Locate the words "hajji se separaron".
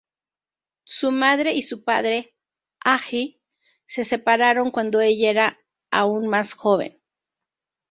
2.79-4.71